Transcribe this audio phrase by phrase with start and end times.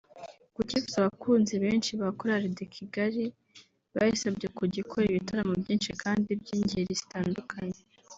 [0.53, 3.23] Ku cyifuzo abakunzi benshi ba Chorale de Kigali
[3.95, 7.79] bayisabye kujya ikora ibitaramo byinshi kandi by’ingeri zitandukanye